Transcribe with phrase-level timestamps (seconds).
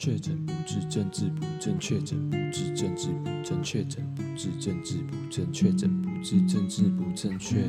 [0.00, 7.60] 确诊不治，政治不正确；确诊不治，政治不正确；确诊不治，政治不正确；确诊不治，政治不正确。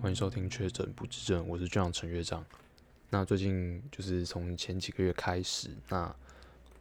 [0.00, 2.44] 欢迎收听《确诊不治症》，我是这样陈乐章。
[3.10, 6.12] 那最近就是从前几个月开始，那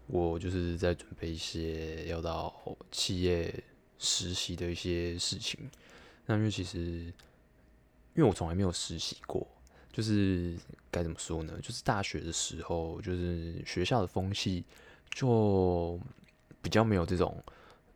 [0.08, 2.52] 我就是在准备一些要到
[2.90, 3.54] 企业
[4.00, 5.60] 实习的一些事情。
[6.26, 6.80] 那因为其实，
[8.16, 9.48] 因为我从来没有实习过。
[9.92, 10.56] 就是
[10.90, 11.60] 该怎么说呢？
[11.62, 14.64] 就是大学的时候，就是学校的风气
[15.10, 16.00] 就
[16.62, 17.44] 比较没有这种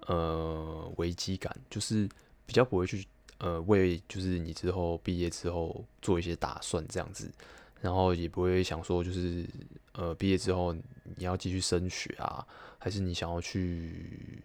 [0.08, 2.06] 呃危机感，就是
[2.46, 7.32] 比较不会去呃为就是你之后毕业之后做一些打算这样子，
[7.80, 9.46] 然后也不会想说就是
[9.94, 12.46] 呃毕业之后你要继续升学啊，
[12.78, 14.44] 还是你想要去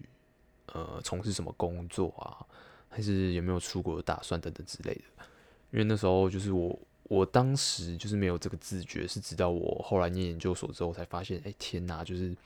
[0.66, 2.46] 呃从事什么工作啊，
[2.88, 5.24] 还是有没有出国的打算等等之类的。
[5.72, 6.78] 因为那时候就是我。
[7.10, 12.04] 我当时就是没有这个自觉，是直到我后来念研究所之后才发现，哎，天哪！
[12.04, 12.36] 就是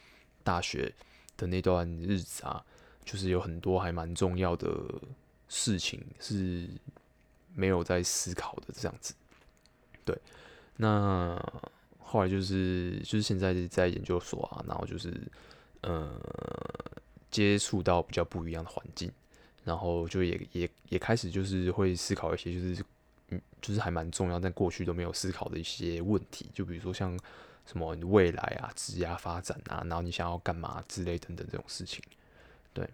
[0.43, 0.91] 大学
[1.37, 2.65] 的那段日子啊，
[3.05, 4.67] 就是有很多还蛮重要的
[5.48, 6.67] 事情是
[7.53, 9.12] 没有在思考的这样子。
[10.03, 10.19] 对，
[10.78, 11.39] 那
[11.99, 15.12] 后来就是就是现在在研究所啊，然后就是
[15.83, 16.19] 呃
[17.31, 19.12] 接触到比较不一样的环境，
[19.62, 22.83] 然后就也也也开始就是会思考一些就是。
[23.28, 27.19] 嗯，就是还蛮重要，但过去都没有思考的一些问题，就比如说像
[27.64, 32.03] 什么未来啊、职业发展啊，然后你想要干嘛之类等等这种事情。
[32.75, 32.89] 对，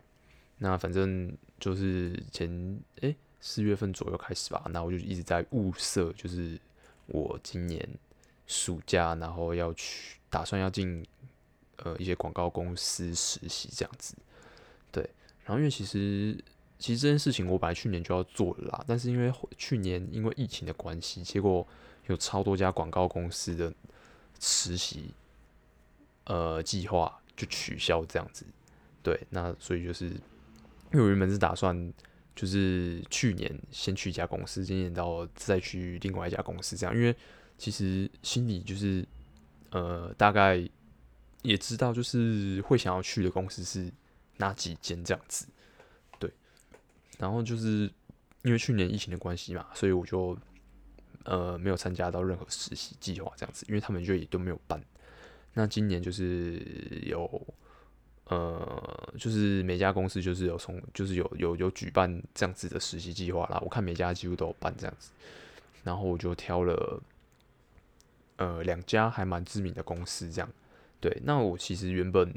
[0.58, 6.56] 那反正就是前诶四月份左右开始吧，那我就一直在物色，就是
[7.06, 7.88] 我今年
[8.46, 11.04] 暑假然后要去，打算要进
[11.78, 14.14] 呃一些广告公司实习这样子。
[14.92, 15.02] 对，
[15.44, 16.38] 然后因为其实。
[16.80, 21.64] 其实这件事情我本来去年就要做了啦，但是因为去年因为疫情的关系，结果
[22.06, 23.70] 有超多家广告公司的
[24.40, 25.12] 实习
[26.24, 28.46] 呃计划就取消这样子。
[29.02, 31.92] 对，那所以就是因为我原本是打算
[32.34, 37.14] 就是去年先去一家公司，今年到再去另外一家公司这样，因为
[37.58, 39.06] 其实心里就是
[39.70, 40.66] 呃大概
[41.42, 43.92] 也知道就是会想要去的公司是
[44.38, 45.46] 哪几间这样子。
[47.20, 47.82] 然后就是
[48.44, 50.34] 因为去年疫情的关系嘛，所以我就
[51.24, 54.82] 呃没有参加到任何实习计划这样子，因为他们就也都没有办。
[55.52, 56.58] 那今年就是
[57.02, 57.46] 有
[58.24, 63.60] 呃，就是每家公司就是有从就是有有有举办这样子的实习计划啦。
[63.62, 65.10] 我看每家几乎都有办这样子，
[65.84, 67.02] 然后我就挑了
[68.36, 70.50] 呃两家还蛮知名的公司这样。
[71.00, 72.34] 对，那我其实原本。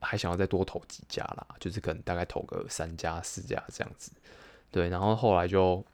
[0.00, 4.12] 还想要再多投几家啦，就是可能大概投个三家四家这样子，
[4.70, 4.88] 对。
[4.88, 5.84] 然后后来就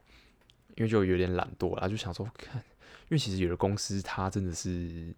[0.77, 5.15] 因为就有点懒惰啦，就想说看，因为其实有的公司它真的是，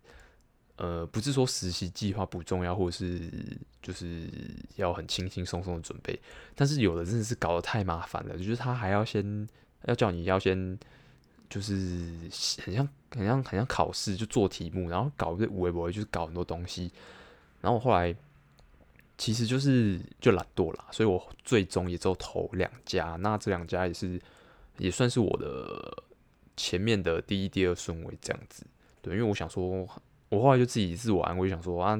[0.76, 3.28] 呃，不是说实习计划不重要，或者是
[3.82, 4.30] 就是
[4.76, 6.16] 要很轻轻松松的准备，
[6.54, 9.48] 但是有的真的是搞得太麻烦了，就是他还要先
[9.86, 10.78] 要叫你要先，
[11.50, 11.74] 就是
[12.62, 16.92] 很像很像很像考试，就做题目，然后搞这五维博，就是搞很多东西，
[17.60, 18.14] 然后我后来。
[19.18, 24.20] 其实就是就懒惰啦，所以我最终也就投两家，那这两家也是
[24.76, 26.04] 也算是我的
[26.54, 28.66] 前面的第一、第二顺位这样子。
[29.00, 29.88] 对，因为我想说，
[30.28, 31.98] 我后来就自己自我安慰，想说啊，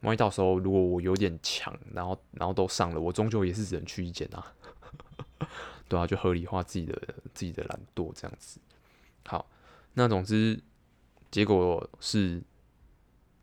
[0.00, 4.52] 万一到时候如果我有点强，然后然后都上了，我终究也是只能去一间啊，
[5.88, 7.00] 对啊，就合理化自己的
[7.32, 8.58] 自己的懒惰这样子。
[9.24, 9.48] 好，
[9.94, 10.60] 那总之
[11.30, 12.42] 结果是。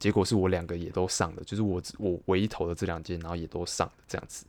[0.03, 4.45] 结果是我两个也都上了，就是我我唯一投的这两间，然后也都上的这样子。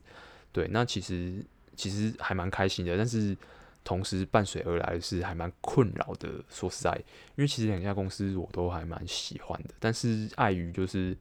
[0.51, 1.41] 对，那其实
[1.77, 3.33] 其实还蛮开心的，但是
[3.81, 6.43] 同时伴随而来是还蛮困扰的。
[6.49, 6.93] 说实在，
[7.37, 11.15] 因为其实两家公司我都还蛮喜欢的，但是碍于就是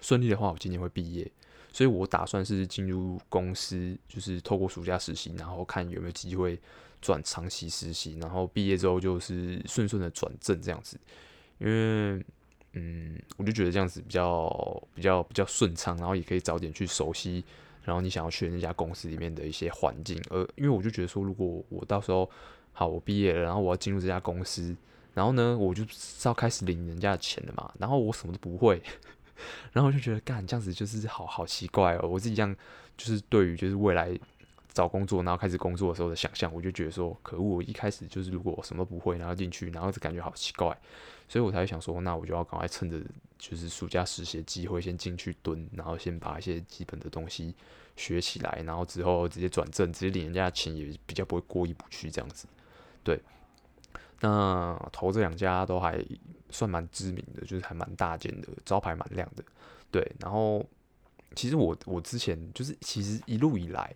[0.00, 1.30] 顺利的话，我今年会毕业，
[1.74, 6.58] 所以我打算是进入公司，就是透过暑假实习，然后看有没有机会
[7.02, 10.98] 转长期实习，然后毕业之后就是顺顺的转正这样子，
[11.58, 12.24] 因为。
[12.78, 17.42] 嗯，我就觉得这样子比较比较比较顺畅，然后也可以早点去熟悉，
[17.82, 20.22] 然后你想要去的那家公司里面的一些环境。
[20.28, 22.30] 而因为我就觉得说，如果我到时候
[22.74, 24.76] 好，我毕业了，然后我要进入这家公司，
[25.14, 28.82] 然后呢，我就是要开始领人家的钱了嘛，然后我什么都不会，
[29.72, 32.06] 然后我就觉得干这样子就是好好奇怪哦。
[32.06, 32.54] 我自己这样
[32.98, 34.10] 就是对于就是未来
[34.76, 40.78] 找工作，然后开始工作的时候的想象，我就觉得说，可恶，一开始就是如果我什么都不会，然后进去，然后就感觉好奇怪。
[41.26, 43.00] 所以我才会想说，那我就要赶快趁着
[43.38, 47.54] 就是暑假实习机会先进去蹲，然后先把一些基本的东西
[47.96, 52.46] 学起来，然后之后直接转正，直接领人家的钱也比较不会过意不去这样子。
[53.02, 53.18] 对，
[54.20, 55.98] 那投这两家都还
[56.50, 59.42] 算蛮知名的，就是还蛮大间的，招牌蛮亮的。
[59.90, 60.62] 对，然后
[61.34, 63.94] 其实我我之前就是其实一路以来，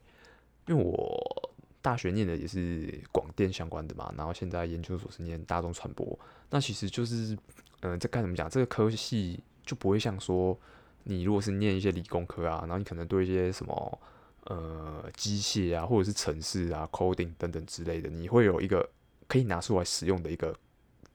[0.70, 1.50] 因为我
[1.82, 6.16] 大学念的也是广电相关的嘛，然后现在研究所是念大众传播，
[6.48, 7.36] 那其实就是
[7.80, 8.48] 嗯，这该怎么讲？
[8.48, 10.56] 这个科系就不会像说
[11.02, 14.00] 你如果是念一些理工科啊，然后你可能对一些什么
[14.44, 18.88] 呃机械啊，或者是程式啊、coding 等等之类的，你会有一个
[19.26, 20.56] 可以拿出来使用的一个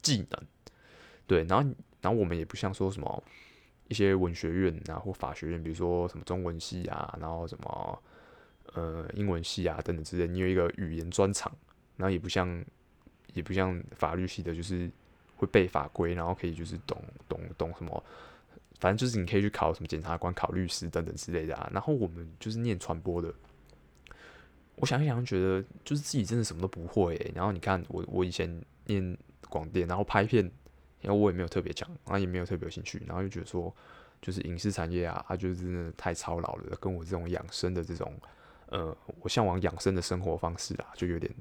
[0.01, 0.43] 技能。
[1.25, 1.69] 对，然后
[2.01, 3.23] 然后我们也不像说什么。
[3.87, 8.03] 一些文学院啊，或法学院，比如说什么中文系啊，然后什么
[8.73, 11.51] 呃英文系啊等等之类，你有一个语言专长，
[11.95, 12.63] 然后也不像
[13.33, 14.89] 也不像法律系的，就是
[15.37, 18.03] 会背法规，然后可以就是懂懂懂什么，
[18.79, 21.69] 反正就是你可以去考什么检察官、考律师等等之类的啊。
[21.73, 23.33] 然后我们就是念传播的，
[24.75, 27.31] 我想一想，觉得就是自己真的什么都不会。
[27.35, 29.17] 然后你看我我以前念
[29.49, 30.51] 广电，然后拍片。
[31.01, 33.71] 然后我也没有特别强，然后也没有特别有兴趣，然后就觉得说，
[34.23, 38.11] 就是影视产业啊，它就是真的太操劳了，跟我这种养生的这种，
[38.75, 41.33] 呃，我向往养生的生活方式啊，就有点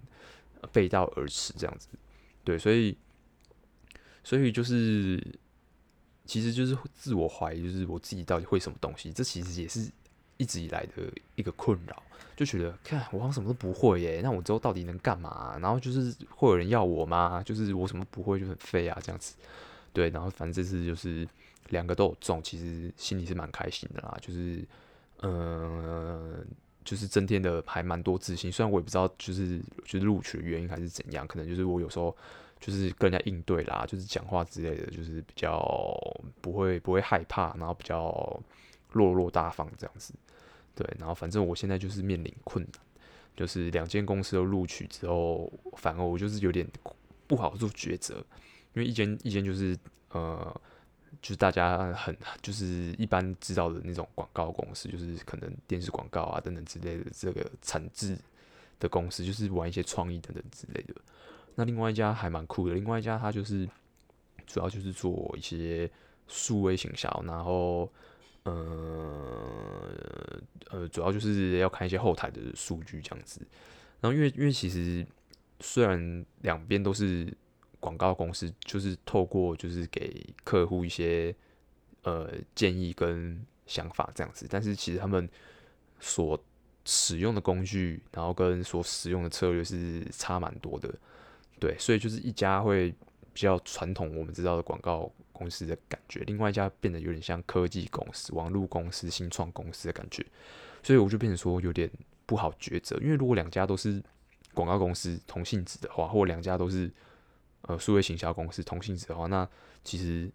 [0.72, 1.88] 背道而驰这样子。
[2.44, 2.96] 对，所以，
[4.22, 5.20] 所以就是，
[6.24, 9.90] 其实就是自我怀疑，就是我自己到底会什么东西，这其实也是
[10.36, 12.00] 一直以来的一个困扰。
[12.36, 15.58] 就觉得，看我好像什么都不会耶，那我之后到底能干嘛？
[15.60, 17.42] 然后就是会有人要我吗？
[17.44, 19.34] 就是我什么不会就很废啊，这样子。
[19.92, 21.26] 对，然后反正这次就是
[21.70, 24.16] 两个都有中，其实心里是蛮开心的啦。
[24.20, 24.64] 就是，
[25.22, 26.46] 嗯、
[26.84, 28.52] 就是增添的还蛮多自信。
[28.52, 32.14] 虽然我也不知道，就是就是录取的原因还是怎样，可能就是我有时候
[32.60, 35.58] 就是跟人家应对啦，就是讲话之类的，就是比较
[36.40, 38.40] 不会不会害怕，然后比较
[38.92, 40.12] 落落大方这样子。
[40.74, 42.72] 对，然后反正我现在就是面临困难，
[43.36, 46.66] 就是两间公司都录取之后，反而我就是有点
[47.26, 48.16] 不好做抉择，
[48.74, 49.78] 因为一间一间就是
[50.10, 50.60] 呃，
[51.22, 58.16] 就是大家很就是一般知道的那种广告公司，就是可能电视广告啊等等之类的这个产制
[58.78, 60.94] 的公司，就是玩一些创意等等之类的。
[61.54, 63.68] 那另外一家还蛮酷的，另外一家它就是
[64.46, 65.90] 主要就是做一些
[66.28, 67.90] 数位行销，然后。
[68.46, 69.90] 呃
[70.68, 73.40] 呃，主要就是要看一些后台的数据这样子。
[74.02, 75.06] 然后因为因为其实
[75.60, 77.34] 虽然两边都是
[77.84, 81.34] 广告公司，就是透过就是给客户一些
[82.04, 85.28] 呃建议跟想法这样子，但是其实他们
[86.00, 86.42] 所
[86.86, 90.88] 使用的工具，然后跟所使用的策略是差蛮多的。
[91.60, 92.90] 对，所以就是一家会
[93.34, 95.12] 比较传统，我们知道的广告。
[95.34, 100.24] 公司的感觉，另外一家变得有点像科技公司、网络公司、新创公司的感觉，
[100.80, 101.90] 所以我就变成说有点
[102.24, 102.96] 不好抉择。
[103.02, 104.00] 因为如果两家都是
[104.54, 106.88] 广告公司同性质的话，或两家都是
[107.66, 109.48] 呃数位行销公司同性质的话，那
[109.82, 110.30] 其实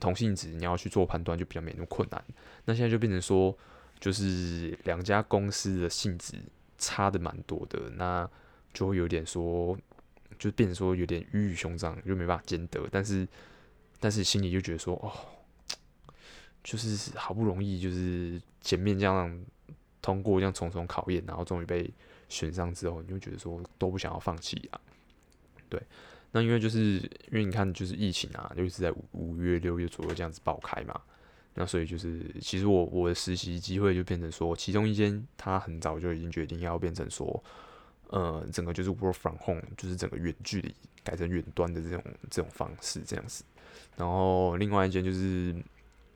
[0.00, 2.24] 同性质你要去做判断就比较没那么困难。
[2.64, 3.56] 那现在就变成说，
[4.00, 6.34] 就是两家公司的性质
[6.78, 8.28] 差的蛮多的，那
[8.72, 9.78] 就会有点说，
[10.38, 13.26] 就变成说有点鱼与熊掌就没办法兼得，但是。
[14.04, 15.14] 但是心里就觉得说，哦，
[16.64, 19.44] 就是好不容易，就是前面这样
[20.00, 21.88] 通过这样重重考验，然后终于被
[22.28, 24.80] 选上之后，你就觉得说都不想要放弃啊。
[25.68, 25.80] 对，
[26.32, 26.96] 那因为就是
[27.30, 30.98] 因为你看，就是疫情啊，就是在五五月六月左右这样子爆开嘛，
[31.54, 37.44] 那所以就是其实我我的实习机会就变成说，其中一间他很早就已经决定要变成说，
[38.08, 40.74] 呃，整个就是 work from home，就是整个远距离
[41.04, 43.44] 改成远端的这种这种方式这样子。
[43.96, 45.54] 然后另外一间就是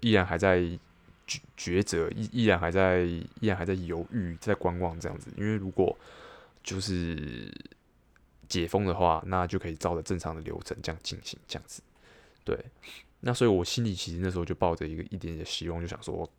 [0.00, 0.60] 依然还在
[1.28, 5.30] 抉抉择，依依然还在依然还在犹豫，在观望这样子。
[5.36, 5.94] 因为如果
[6.62, 7.52] 就是
[8.48, 11.82] 解封的话，那就可以照着正常的流程这样进行这样子。
[12.44, 12.58] 对，
[13.20, 16.30] 那所以我心里其实那时候就抱着一个一点点希望，就想说，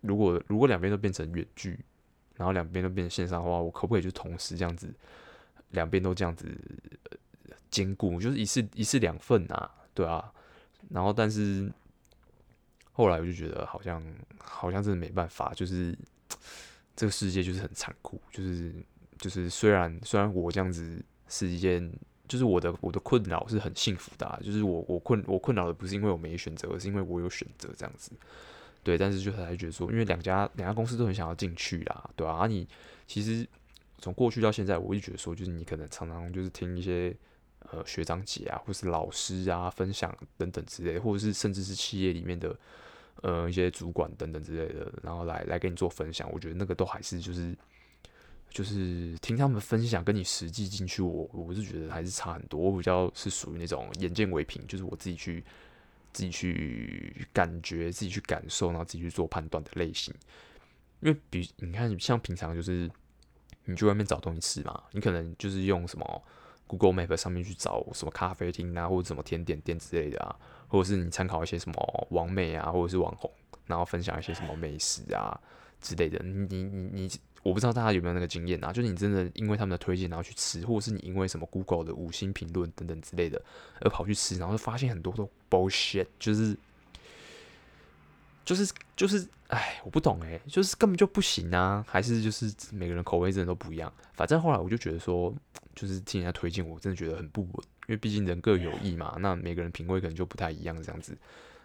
[0.00, 1.78] 如果如果两边都变成远距，
[2.36, 4.92] 然后两边都变成线上的话，我可不可以就同时这样子，
[5.70, 6.46] 两边都这样子
[7.70, 9.70] 兼顾，就是一次一次两份啊？
[9.92, 10.32] 对啊。
[10.90, 11.68] 然后，但是
[12.92, 14.00] 后来我就觉得好像
[14.38, 15.98] 好像真的没办法，就是
[16.94, 18.72] 这个世界就是很残酷，就是
[19.18, 21.92] 就是虽然虽然我这样子是一件，
[22.28, 28.12] 就是我的我的困扰是很幸福的，就是我我困我困扰的不是因为我没选择，而是因为我有选择这样子。
[28.82, 32.34] 对，但是就还觉得说，因为两家两家公司都很想要进去啦，对吧？
[32.34, 32.66] 啊，你
[33.06, 33.46] 其实
[33.98, 37.16] 从过去到现在，我就觉得说，就是你可能常常就是听一些。
[37.72, 42.56] 呃，学长姐啊，或是老师啊，分享等等之类，或者是甚至是企业里面的
[43.22, 47.56] 呃一些主管等等之类的，然后来来给你做分享，我觉得那个都还是就是
[48.50, 52.58] 就是听他们分享，跟你实际进去，我我是觉得还是差很多。
[52.58, 55.44] 我比较是属于那种眼见为凭，就是我自己去
[56.12, 60.14] 自己去感觉、自己去感受，然后自己去做判断的类型。
[61.00, 62.90] 因为比你看，像平常就是
[63.66, 66.22] 你去外面找东西吃嘛，你可能就是用什么
[66.66, 70.34] Google Map 上面去找什么咖啡厅啊，或者什么甜点店之类的啊，
[70.68, 73.30] 或者是你参考一些什么网美啊，或者是网红，
[73.66, 75.38] 然后分享一些什么美食啊
[75.82, 76.18] 之类的。
[76.24, 77.10] 你你你你，
[77.46, 78.72] 我不知道大家有没有那个经验啊？
[78.72, 83.40] 就是你真的因为他们的推荐然后去吃，或者是你因为什么 Google 的五星评论等等之类的
[83.80, 86.56] 而跑去吃，然后就发现很多都 bullshit，就是。
[88.44, 93.92] 就是就是，哎，我不懂哎，就是根本就不行啊，还是就是每个人口味真的都不一样。
[94.12, 95.34] 反正后来我就觉得说，
[95.74, 97.52] 就是听人家推荐，我真的觉得很不稳，
[97.88, 101.18] 因为毕竟人各有异嘛，那每个人品味可能就不太一样这样子。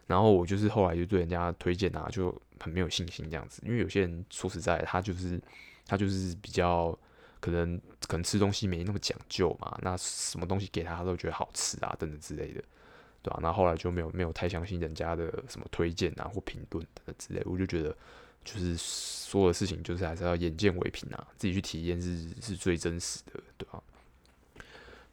[0.07, 5.39] 然后我就是后来就对人家推荐啊，就很没有信心这样子，因为有些人说实在，他就是
[5.85, 6.97] 他就是比较
[7.39, 12.63] 可能可能吃东西没那么讲究嘛，那什么东西给他，他都觉得好吃啊等等之类的。
[13.23, 17.95] 对啊，那后来就没有没有太相信人家的什么推荐啊或评论等等之类，我就觉得
[18.43, 23.83] 就是所有的事情就是还是要眼见为凭啊，自己去体验是是最真实的，对吧？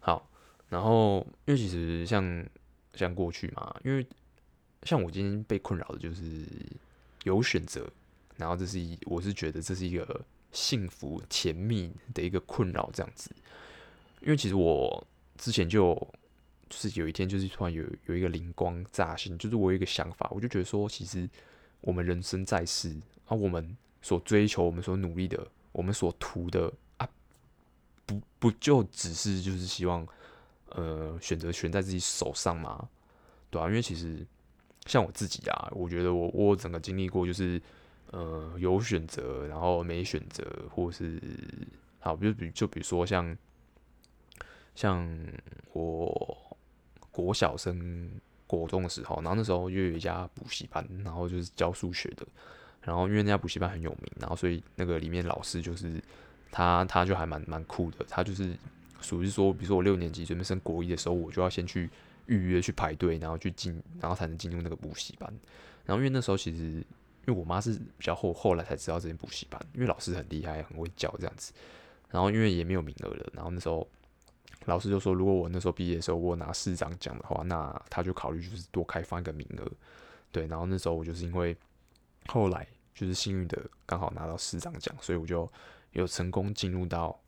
[0.00, 0.30] 好，
[0.70, 2.46] 然后因为其实像
[2.94, 4.06] 像过去嘛，因为
[4.84, 6.46] 像我今天被困扰的就是
[7.25, 7.87] 有选择，
[8.38, 13.30] 然后这是一我是觉得这是一个幸福甜蜜的一个困扰这样子，
[14.20, 15.94] 因为其实我之前就。
[16.70, 21.26] 就是有一天，就是突然有有一个灵光乍现，就是我有一个想法，我就觉得说，其实
[21.80, 27.08] 我们人生在世啊，我们所追求、我们所努力的、我们所图的啊，
[28.04, 30.06] 不不就只是就是希望，
[30.68, 32.86] 呃，选择悬在自己手上嘛，
[33.48, 34.26] 对啊，因为其实
[34.84, 37.58] 像我自己啊，我觉得我我整个经历过，就是
[38.12, 41.20] 呃有选择，然后没选择，或是
[42.00, 43.36] 好，比如比就比如说像
[44.74, 45.08] 像
[45.72, 46.36] 我。
[47.10, 48.08] 国小升
[48.46, 52.24] 国中的时候，然后那时候又有一家补习班，然后就是教数学的。
[52.80, 56.00] 然后因为那家补习班很有名，然后所以那个里面老师就是
[56.52, 58.06] 他，他就还蛮蛮酷的。
[58.08, 58.56] 他就是
[59.00, 61.90] 属于说，比如说我六年级准备升国一的时候，我就要先去
[62.26, 65.28] 预约去排队，然后去进，然后才能进入那个补习班。
[65.84, 66.84] 然后因为那时候其实，
[67.28, 71.52] 因为我妈是比较后后来才知道这间补习班，因为老师很厉害，很会教这样子。
[72.11, 73.87] 然后因为也没有名额了，然后那时候。
[74.64, 79.73] 老师就说，如果我那时候毕业的时候我拿市长奖的话，那他就考虑就是多开放一个名额，
[80.30, 80.47] 对。
[80.47, 81.56] 然后那时候我就是因为
[82.26, 85.50] 后来就是幸运的刚好拿到市长奖，所以我就
[85.92, 87.18] 有成功进入到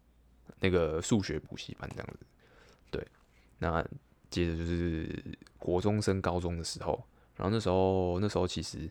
[0.59, 2.26] 那个数学补习班这样子，
[2.90, 3.07] 对。
[3.59, 3.83] 那
[4.28, 5.25] 接着就是
[5.57, 7.02] 国中升高中的时候，
[7.37, 8.90] 然后那时候那时候其实，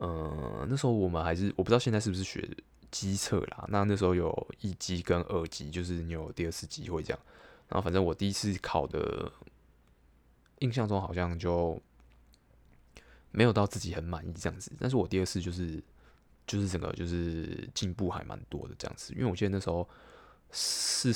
[0.00, 2.48] 嗯，那时候我们还是我不知道现在是不是学
[2.90, 7.18] 机测啦，那那时候有一级跟二级，就是你有第二次机会这样。
[7.68, 9.32] 然后反正我第一次考的，
[10.58, 11.80] 印象中好像就
[13.30, 14.70] 没有到自己很满意这样子。
[14.78, 15.82] 但是我第二次就是
[16.46, 19.88] 就是整个就是进步还蛮多的这样子，因为我记得那时候
[20.50, 21.12] 四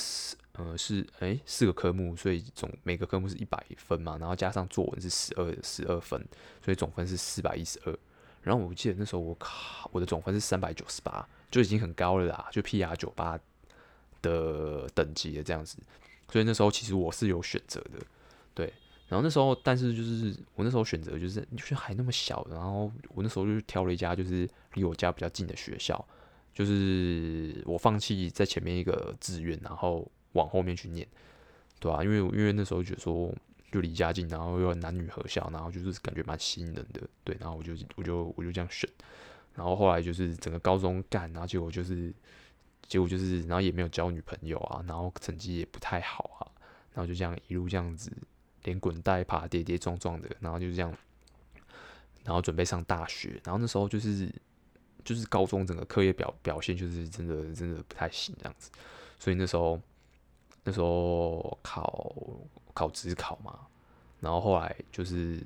[0.53, 6.19] 呃是诶四个科目，所以总每个科目是一百分嘛，然后加上作文是十二十二分，
[6.63, 7.97] 所以总分是四百一十二。
[8.41, 13.39] 然后我记得那时候我考我的总分是三百九十八，就已经很高了啦，就 PR 九八
[14.21, 15.77] 的等级的这样子。
[16.31, 17.99] 所以那时候其实我是有选择的，
[18.53, 18.73] 对。
[19.07, 26.07] 然后那时候，但是就是我那时候选择就是，就是还那么小，然后我那时候就挑了一家就是离我家比较近的学校，
[26.53, 31.07] 就是我放弃在前面一个志愿，然后往后面去念，
[31.79, 33.33] 对啊，因为因为那时候觉得说
[33.71, 37.35] 就离家近，然后又男女合校，然后就是感觉蛮吸引人的，对。
[37.39, 38.89] 然后我就我就我就这样选，
[39.55, 42.13] 然后后来就是整个高中干，然后结果就是。
[42.87, 46.41] 结果就是，然后也没有交女朋友啊，然后成绩也不太好啊，
[46.91, 48.11] 然后就这样一路这样子，
[48.63, 50.91] 连滚带爬，跌跌撞撞的，然后就这样，
[52.23, 54.27] 然后准备上大学，然后那时候就是，
[55.03, 58.71] 就是高中整个课业表表现就是真的真的不太行这样子，
[59.19, 59.79] 所以那时候
[60.63, 62.11] 那时候考
[62.73, 63.59] 考指考嘛，
[64.19, 65.41] 然后后来就是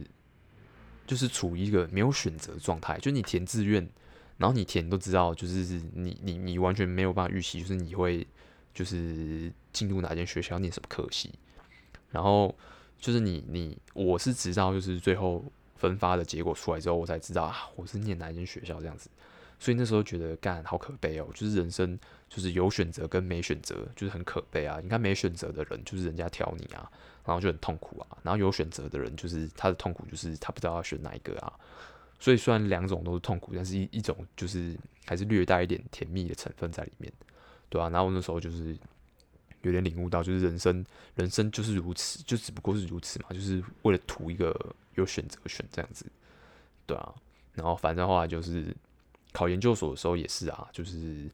[1.06, 3.90] 就是处于一个没有选择状态，就你填志愿。
[4.36, 8.28] 然后你填都知道，就是你你你完全没有办法预期，就是你会
[8.74, 11.32] 就是进入哪间学校念什么科系。
[12.10, 12.54] 然后
[12.98, 19.08] 就是你你我是直到就是最后分发的结果出来之后，我才知道啊，我是念哪间学校这样子。
[19.64, 24.82] 所以那时候觉得干好可悲哦，就是人生就是有选择跟没选择就是很可悲啊。
[24.84, 26.92] 你看没选择的人就是人家挑你啊，
[27.24, 28.18] 然后就很痛苦啊。
[28.24, 31.54] 然后有选择的人就是他的痛苦就是他不知道要选哪一个啊。
[32.20, 37.10] 所以虽然两种都是痛苦，但是一一种就是还是略带一点甜蜜的成分在里面，
[37.70, 38.78] 对啊，然后那时候就是
[39.62, 44.54] 有点领悟到，就是人生人生就是如此，就只不过是如此嘛，就是为了图一个
[44.96, 46.06] 有选择选这样子，
[46.86, 47.16] 对啊，
[47.54, 48.76] 然后反正后来就是
[49.34, 51.30] 考研究所的时候也是啊，就是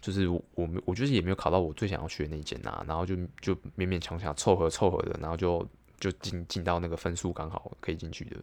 [0.00, 5.66] 就是我我我觉得也没有考到我最想要去的那一间啊，然后就就勉勉强强凑合凑合的，然后就
[5.98, 8.36] 就进进到那个分数刚好可以进去的，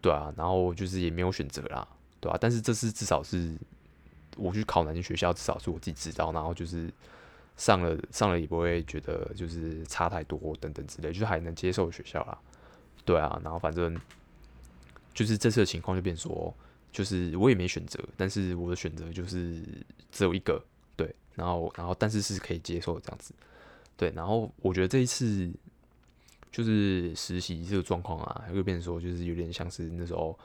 [0.00, 1.86] 对啊，然后就是也没有选择啦，
[2.18, 3.54] 对啊，但是这次至少是
[4.36, 6.92] 我去考哪间学校，至少是我自己知道，然后就是。
[7.54, 12.36] 上了上了也不会觉得就是差太多等等之类，就是还能接受学校啦。
[13.04, 13.94] 对啊，然后反正
[15.12, 16.52] 就是这次的情况就变说，
[16.92, 19.62] 就是我也没选择，但是我的选择就是
[20.10, 20.62] 只有一个，
[20.94, 23.32] 对，然后然后但是是可以接受这样子，
[23.96, 25.50] 对，然后我觉得这一次
[26.50, 30.38] 就是实习这个状况啊，又变成说就是有点像是那时候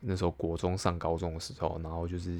[0.00, 2.36] 那时候国中上高中的时候，然后就是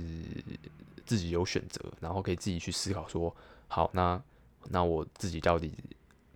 [1.04, 3.34] 自己有选择，然后可以自己去思考说。
[3.68, 4.22] 好，那
[4.68, 5.72] 那我自己到底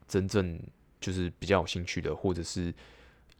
[0.08, 0.60] 真正
[1.00, 2.74] 就是比较有兴趣的，或者是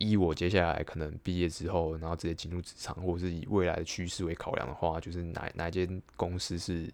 [0.00, 6.92] 以我接下来可能毕业之后，然后直接进入职场，或者是以未来的趋势为考量的话，就是哪哪间公司是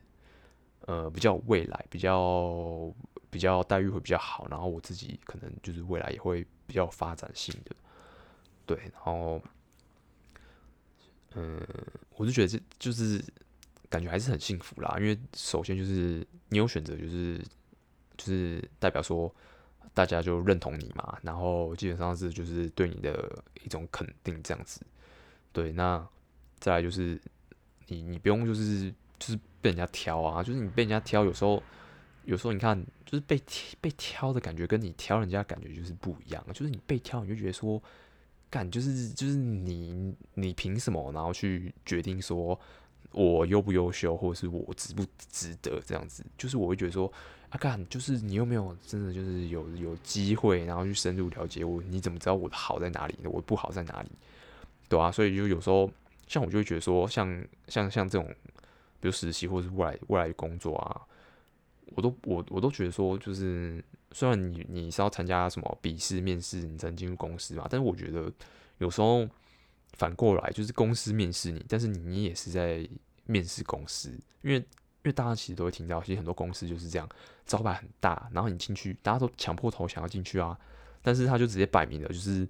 [0.81, 2.93] 呃比较未来、比较
[3.31, 7.75] 比较待遇会比较好，然后我自己可能就是未来也会比较发展性的，
[8.67, 9.41] 对，然后
[11.35, 11.67] 嗯，
[12.17, 13.25] 我就觉得这就是。
[13.89, 17.41] 感觉还是很幸福啦，因为首先就是你有选择，就是
[18.17, 19.33] 就是代表说
[19.95, 24.81] 大家就认同你嘛，然后基本上是就是对你的一种肯定这样子。
[25.53, 26.07] 对，那
[26.59, 27.21] 再来就是
[27.89, 31.63] 你你不用就是就是被人家挑啊，就是你被人家挑，有时候
[32.25, 33.41] 有时候你看就是被
[33.81, 37.83] 被挑的感觉跟你挑人家感觉就是不一样，就是你被挑你就觉得说，
[38.51, 42.59] 干就是就是你你凭什么然后去决定说。
[43.13, 47.11] 我优不优秀，或者是我值不值得这样子，就是我会觉得说，
[47.57, 51.83] 干，就是你又没有真的就是有有机会，然后去深入了解我？
[51.83, 53.17] 你怎么知道我的好在哪里？
[53.25, 54.11] 我不好在哪里？
[54.89, 55.91] 对啊，所以就有时候，
[56.27, 58.27] 像我就会觉得说，像像像这种，
[59.01, 61.01] 比如实习或者是未来未来工作啊，
[61.95, 68.33] 我都我我都觉得说，就是虽然你你是要参加什么笔试、面试，你才能进入公司嘛，但是我觉得
[68.79, 69.29] 有时候
[69.95, 72.89] 反过来就是公司面试你，但是你也是在。
[73.29, 74.09] 面试公司，
[74.43, 74.65] 因为因
[75.03, 77.09] 为大家其实都会听到，其实很多公司就是这样，
[77.47, 80.59] 招牌很大，然后你进去，大家都强迫头想要进去啊，
[81.01, 82.47] 但是他就直接摆明了，就是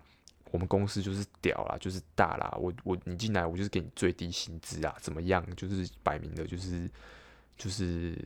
[0.50, 5.44] 我们公司就是屌啦，就是大啦，我我你进来，我就是给你最低薪资啊，怎么样？
[5.54, 6.90] 就是摆明的，就是
[7.56, 8.16] 就是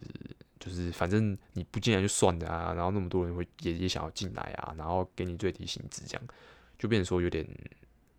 [0.59, 6.27] 就是反正你不进来就算了啊，然后那么多人会也也想要进来啊，然后给你最低薪资，这样
[6.79, 7.47] 就变成说有点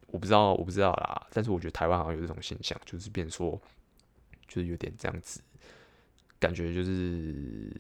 [0.08, 3.60] 我不知道我不知道啦，但是我觉得台湾好像有这种现象，就是变说。
[4.48, 5.40] 就是有点这样子，
[6.38, 7.74] 感觉就是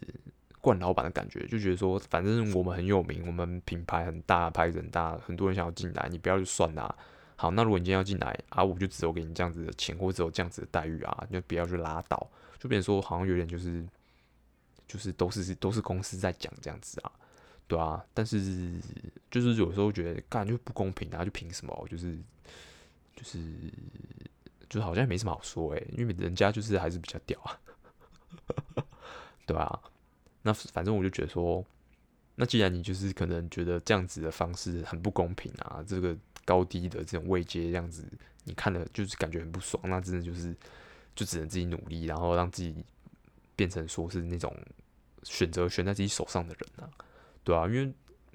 [0.61, 6.95] 惯老板的感觉，就觉得说，反正我们很有名，我们品牌很大，牌子很大，很多人想要进来，你不要去算啦。
[7.35, 12.29] 好，那如果你今天要进来啊，我就只有给你这样子的钱，或者只有这样子的待遇啊，就不要去拉倒。
[12.59, 13.85] 就变成说，好像有点就是，
[14.87, 17.11] 就是都是都是公司在讲这样子啊，
[17.67, 18.05] 对啊。
[18.13, 18.73] 但是
[19.29, 21.87] 就是有时候觉得干就不公平啊，就凭什么？
[21.89, 22.17] 就是
[23.15, 23.41] 就是。
[24.69, 27.59] 就是好像没什么好说诶，因为人家就是还是比较屌啊，
[29.45, 29.81] 对啊，
[30.41, 31.63] 那反正我就觉得说，
[32.35, 38.05] 那既然你就是可能觉得这样子的方式很不公平啊，这个高低的这种位阶这样子，
[38.43, 40.55] 你看了就是感觉很不爽，那真的就是
[41.15, 42.83] 就只能自己努力，然后让自己
[43.55, 44.55] 变成说是那种
[45.23, 46.89] 选择悬在自己手上的人啊，
[47.43, 47.93] 对啊，因为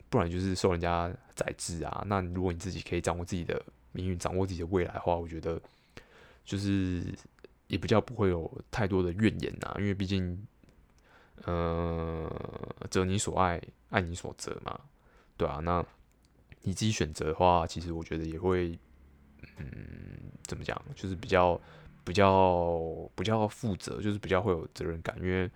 [0.09, 2.05] 不然就是受人家宰制啊。
[2.07, 3.61] 那如果你自己可以掌握自己的
[3.92, 5.61] 命运，掌握自己的未来的话，我觉得。
[6.45, 7.12] 就是
[7.66, 10.47] 也比较不会有太多的怨言呐，因为毕竟，
[11.44, 14.81] 呃，择你所爱，爱你所择嘛，
[15.37, 15.85] 对啊，那
[16.62, 18.79] 你自己选择的话，其实我觉得也会，
[19.59, 19.68] 嗯，
[20.44, 21.61] 怎么讲，就是比较
[22.05, 22.81] 比较
[23.14, 25.51] 比较负责，就是比较会有责任感，因为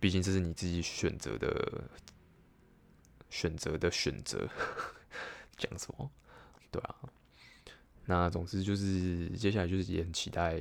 [0.00, 1.84] 毕竟这是你自己选择的，
[3.30, 4.48] 选择的选择，
[5.56, 6.10] 讲什么？
[6.70, 6.96] 对啊。
[8.06, 10.60] 那总之就是接下来就是也很期待，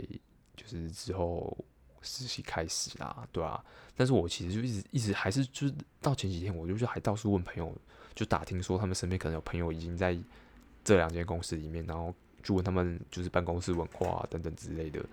[0.56, 1.58] 就是之后
[2.02, 3.64] 实习开始啦，对啊。
[3.96, 7.76] 但是我其实就一直一直还是就是到前几天，我就还到处问朋友，
[8.16, 10.18] 就打听说他们身边可能有朋友已经在
[10.84, 15.06] 这两间公司里面，然后就问他们就是办公室文化啊等等之类的，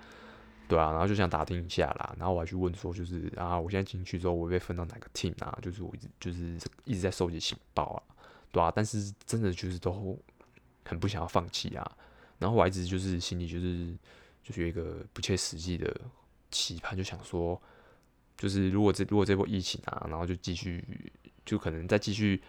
[0.66, 0.90] 对啊。
[0.90, 5.58] 然后就想打听一下啦，然后我还去问说，就是啊，我现在进去之后我被分到哪个 team 啊？
[5.60, 8.02] 就是我一直就是一直在收集情报啊，
[8.50, 8.72] 对啊。
[8.74, 10.18] 但是真的就是都
[10.84, 11.96] 很不想要放弃啊。
[12.38, 13.94] 然后我一直就是心里就是
[14.42, 15.94] 就是有一个不切实际的
[16.50, 17.60] 期盼，就想说，
[18.36, 20.84] 就是如果这如果这波疫情啊，然后就继续
[21.44, 22.42] 就可能再继续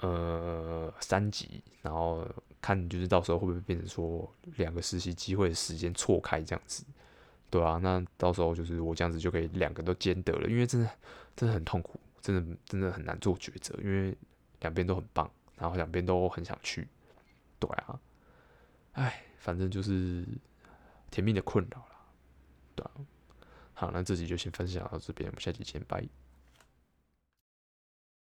[0.00, 2.26] 呃三级，然后
[2.60, 6.84] 看就是到时候会不会变成说两个实习机会的时间错开这样子，
[7.50, 10.90] 对啊，那到时候就是我这样子就可以两个都兼得了，因为真的
[11.36, 14.16] 真的很痛苦，真的真的很难做抉择，因为
[14.60, 16.86] 两边都很棒，然后两边都很想去，
[17.58, 18.00] 对啊，
[18.92, 20.26] 哎，反正就是
[21.10, 21.96] 甜蜜的困扰了，
[22.74, 22.90] 对啊。
[23.78, 26.04] 好，那这集就先分享到这边，我们下期见，拜。